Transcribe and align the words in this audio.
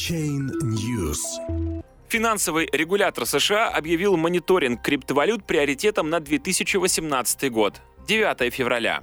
Chain 0.00 0.50
News. 0.62 1.18
Финансовый 2.08 2.68
регулятор 2.72 3.26
США 3.26 3.68
объявил 3.68 4.16
мониторинг 4.16 4.80
криптовалют 4.80 5.44
приоритетом 5.44 6.08
на 6.08 6.20
2018 6.20 7.52
год. 7.52 7.82
9 8.08 8.54
февраля. 8.54 9.02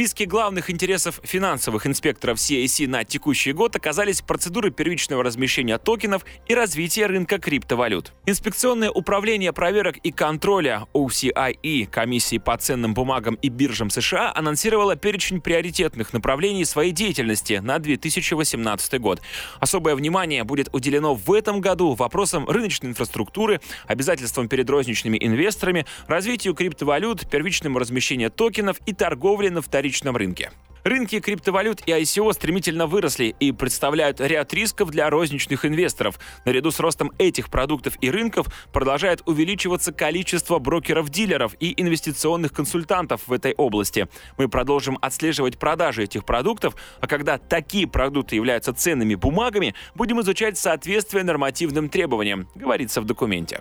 Списке 0.00 0.24
главных 0.24 0.70
интересов 0.70 1.20
финансовых 1.22 1.86
инспекторов 1.86 2.38
CAC 2.38 2.88
на 2.88 3.04
текущий 3.04 3.52
год 3.52 3.76
оказались 3.76 4.22
процедуры 4.22 4.70
первичного 4.70 5.22
размещения 5.22 5.76
токенов 5.76 6.24
и 6.48 6.54
развитие 6.54 7.04
рынка 7.04 7.38
криптовалют. 7.38 8.14
Инспекционное 8.24 8.90
управление 8.90 9.52
проверок 9.52 9.98
и 9.98 10.10
контроля 10.10 10.86
OCIE 10.94 11.84
Комиссии 11.84 12.38
по 12.38 12.56
ценным 12.56 12.94
бумагам 12.94 13.34
и 13.42 13.50
биржам 13.50 13.90
США 13.90 14.32
анонсировало 14.34 14.96
перечень 14.96 15.42
приоритетных 15.42 16.14
направлений 16.14 16.64
своей 16.64 16.92
деятельности 16.92 17.60
на 17.62 17.78
2018 17.78 18.98
год. 19.02 19.20
Особое 19.58 19.94
внимание 19.94 20.44
будет 20.44 20.70
уделено 20.72 21.14
в 21.14 21.30
этом 21.30 21.60
году 21.60 21.92
вопросам 21.92 22.48
рыночной 22.48 22.88
инфраструктуры, 22.88 23.60
обязательствам 23.86 24.48
перед 24.48 24.70
розничными 24.70 25.18
инвесторами, 25.20 25.84
развитию 26.06 26.54
криптовалют, 26.54 27.28
первичному 27.28 27.78
размещению 27.78 28.30
токенов 28.30 28.78
и 28.86 28.94
торговле 28.94 29.50
на 29.50 29.60
вторичном 29.60 29.89
рынке. 30.16 30.50
Рынки 30.82 31.20
криптовалют 31.20 31.82
и 31.86 31.92
ICO 31.92 32.32
стремительно 32.32 32.86
выросли 32.86 33.34
и 33.38 33.52
представляют 33.52 34.20
ряд 34.20 34.52
рисков 34.54 34.90
для 34.90 35.10
розничных 35.10 35.66
инвесторов. 35.66 36.18
Наряду 36.46 36.70
с 36.70 36.80
ростом 36.80 37.12
этих 37.18 37.50
продуктов 37.50 37.98
и 38.00 38.10
рынков 38.10 38.46
продолжает 38.72 39.22
увеличиваться 39.26 39.92
количество 39.92 40.58
брокеров-дилеров 40.58 41.54
и 41.60 41.80
инвестиционных 41.80 42.52
консультантов 42.52 43.22
в 43.26 43.32
этой 43.32 43.52
области. 43.54 44.08
Мы 44.38 44.48
продолжим 44.48 44.98
отслеживать 45.02 45.58
продажи 45.58 46.04
этих 46.04 46.24
продуктов, 46.24 46.74
а 47.00 47.06
когда 47.06 47.36
такие 47.36 47.86
продукты 47.86 48.36
являются 48.36 48.72
ценными 48.72 49.16
бумагами, 49.16 49.74
будем 49.94 50.20
изучать 50.22 50.56
соответствие 50.56 51.24
нормативным 51.24 51.90
требованиям, 51.90 52.48
говорится 52.54 53.02
в 53.02 53.04
документе. 53.04 53.60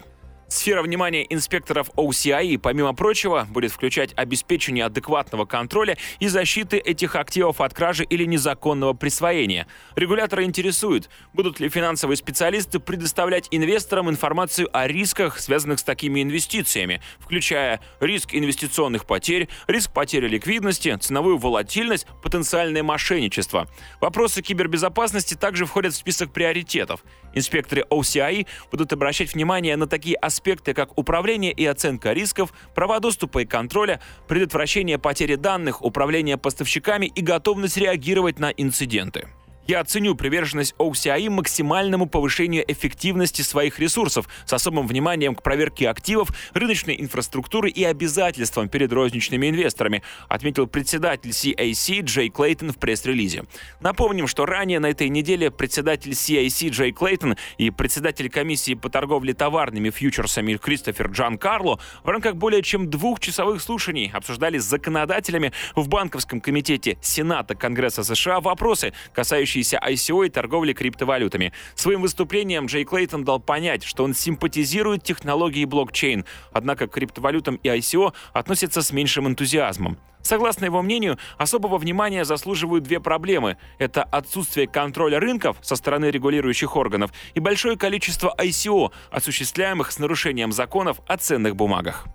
Сфера 0.50 0.82
внимания 0.82 1.28
инспекторов 1.30 1.92
OCI, 1.96 2.58
помимо 2.58 2.96
прочего, 2.96 3.46
будет 3.52 3.72
включать 3.72 4.14
обеспечение 4.16 4.84
адекватного 4.86 5.46
контроля 5.46 5.96
и 6.20 6.28
защиты 6.28 6.78
этих 6.78 7.16
активов 7.16 7.62
от 7.62 7.76
кражи 7.76 8.04
или 8.04 8.26
незаконного 8.26 8.94
присвоения. 8.94 9.68
Регуляторы 9.96 10.46
интересуют, 10.46 11.12
будут 11.34 11.60
ли 11.60 11.70
финансовые 11.70 12.18
специалисты 12.18 12.80
предоставлять 12.80 13.48
инвесторам 13.52 14.10
информацию 14.10 14.68
о 14.74 14.88
рисках, 14.88 15.40
связанных 15.40 15.82
с 15.82 15.84
такими 15.84 16.24
инвестициями, 16.24 17.00
включая 17.20 17.80
риск 18.00 18.34
инвестиционных 18.34 19.06
потерь, 19.06 19.50
риск 19.68 19.94
потери 19.94 20.28
ликвидности, 20.28 20.98
ценовую 21.00 21.38
волатильность, 21.38 22.08
потенциальное 22.24 22.82
мошенничество. 22.82 23.68
Вопросы 24.02 24.42
кибербезопасности 24.42 25.36
также 25.36 25.68
входят 25.68 25.94
в 25.94 25.98
список 25.98 26.34
приоритетов. 26.34 27.04
Инспекторы 27.36 27.86
OCI 27.92 28.48
будут 28.72 28.92
обращать 28.92 29.36
внимание 29.36 29.76
на 29.76 29.86
такие 29.86 30.16
аспекты, 30.16 30.39
аспекты, 30.40 30.74
как 30.74 30.98
управление 30.98 31.52
и 31.52 31.66
оценка 31.66 32.14
рисков, 32.14 32.54
права 32.74 33.00
доступа 33.00 33.40
и 33.40 33.46
контроля, 33.46 34.00
предотвращение 34.28 34.98
потери 34.98 35.36
данных, 35.36 35.84
управление 35.84 36.38
поставщиками 36.38 37.08
и 37.08 37.22
готовность 37.22 37.76
реагировать 37.78 38.40
на 38.40 38.50
инциденты. 38.52 39.28
Я 39.70 39.84
ценю 39.84 40.16
приверженность 40.16 40.74
OCI 40.80 41.30
максимальному 41.30 42.08
повышению 42.08 42.66
эффективности 42.68 43.44
своих 43.44 43.78
ресурсов 43.78 44.28
с 44.48 44.52
особым 44.52 44.88
вниманием 44.88 45.36
к 45.36 45.44
проверке 45.44 45.90
активов, 45.90 46.30
рыночной 46.56 47.00
инфраструктуры 47.00 47.70
и 47.70 47.84
обязательствам 47.84 48.68
перед 48.68 48.92
розничными 48.92 49.48
инвесторами, 49.48 50.02
отметил 50.28 50.66
председатель 50.66 51.30
CAC 51.30 52.02
Джей 52.02 52.30
Клейтон 52.32 52.72
в 52.72 52.80
пресс-релизе. 52.80 53.44
Напомним, 53.80 54.26
что 54.26 54.48
ранее 54.48 54.80
на 54.80 54.88
этой 54.88 55.08
неделе 55.08 55.52
председатель 55.52 56.14
CAC 56.14 56.70
Джей 56.70 56.92
Клейтон 56.92 57.36
и 57.60 57.70
председатель 57.70 58.32
комиссии 58.32 58.74
по 58.74 58.90
торговле 58.90 59.36
товарными 59.36 59.92
фьючерсами 59.92 60.56
Кристофер 60.56 61.12
Джан 61.12 61.38
Карло 61.38 61.80
в 62.04 62.10
рамках 62.10 62.38
более 62.38 62.64
чем 62.64 62.90
двухчасовых 62.90 63.62
слушаний 63.62 64.10
обсуждали 64.12 64.58
с 64.58 64.64
законодателями 64.64 65.54
в 65.76 65.88
банковском 65.90 66.42
комитете 66.42 66.98
Сената 67.04 67.54
Конгресса 67.54 68.04
США 68.04 68.40
вопросы, 68.40 68.94
касающиеся 69.14 69.59
касающиеся 69.60 69.80
ICO 69.86 70.26
и 70.26 70.30
торговли 70.30 70.74
криптовалютами. 70.74 71.54
Своим 71.76 72.02
выступлением 72.02 72.66
Джей 72.66 72.86
Клейтон 72.86 73.24
дал 73.24 73.40
понять, 73.40 73.84
что 73.84 74.04
он 74.04 74.14
симпатизирует 74.14 75.04
технологии 75.04 75.66
блокчейн, 75.66 76.26
однако 76.52 76.88
к 76.88 76.94
криптовалютам 76.94 77.56
и 77.56 77.68
ICO 77.68 78.14
относится 78.34 78.82
с 78.82 78.92
меньшим 78.92 79.28
энтузиазмом. 79.28 79.98
Согласно 80.22 80.66
его 80.66 80.82
мнению, 80.82 81.18
особого 81.38 81.78
внимания 81.78 82.26
заслуживают 82.26 82.84
две 82.84 83.00
проблемы. 83.00 83.58
Это 83.78 84.04
отсутствие 84.04 84.68
контроля 84.68 85.20
рынков 85.20 85.58
со 85.62 85.76
стороны 85.76 86.12
регулирующих 86.12 86.76
органов 86.76 87.12
и 87.36 87.40
большое 87.40 87.78
количество 87.78 88.36
ICO, 88.38 88.92
осуществляемых 89.12 89.92
с 89.92 90.00
нарушением 90.00 90.52
законов 90.52 91.00
о 91.08 91.16
ценных 91.18 91.56
бумагах. 91.56 92.06